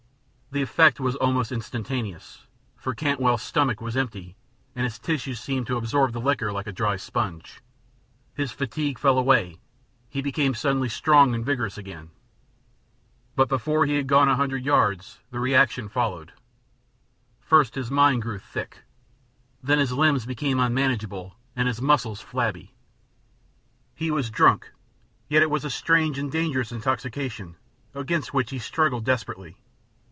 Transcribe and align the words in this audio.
The 0.53 0.61
effect 0.61 0.99
was 0.99 1.15
almost 1.15 1.53
instantaneous, 1.53 2.45
for 2.75 2.93
Cantwell's 2.93 3.41
stomach 3.41 3.79
was 3.79 3.95
empty 3.95 4.35
and 4.75 4.83
his 4.83 4.99
tissues 4.99 5.39
seemed 5.39 5.65
to 5.67 5.77
absorb 5.77 6.11
the 6.11 6.19
liquor 6.19 6.51
like 6.51 6.67
a 6.67 6.73
dry 6.73 6.97
sponge; 6.97 7.61
his 8.35 8.51
fatigue 8.51 8.99
fell 8.99 9.17
away, 9.17 9.61
he 10.09 10.21
became 10.21 10.53
suddenly 10.53 10.89
strong 10.89 11.33
and 11.33 11.45
vigorous 11.45 11.77
again. 11.77 12.09
But 13.33 13.47
before 13.47 13.85
he 13.85 13.95
had 13.95 14.07
gone 14.07 14.27
a 14.27 14.35
hundred 14.35 14.65
yards 14.65 15.19
the 15.29 15.39
reaction 15.39 15.87
followed. 15.87 16.33
First 17.39 17.75
his 17.75 17.89
mind 17.89 18.21
grew 18.21 18.37
thick, 18.39 18.79
then 19.63 19.79
his 19.79 19.93
limbs 19.93 20.25
became 20.25 20.59
unmanageable 20.59 21.37
and 21.55 21.69
his 21.69 21.81
muscles 21.81 22.19
flabby. 22.19 22.73
He 23.95 24.11
was 24.11 24.29
drunk. 24.29 24.73
Yet 25.29 25.43
it 25.43 25.49
was 25.49 25.63
a 25.63 25.69
strange 25.69 26.19
and 26.19 26.29
dangerous 26.29 26.73
intoxication, 26.73 27.55
against 27.95 28.33
which 28.33 28.49
he 28.49 28.59
struggled 28.59 29.05
desperately. 29.05 29.55